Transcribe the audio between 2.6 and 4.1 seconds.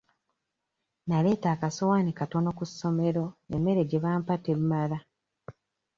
ssomero emmere gye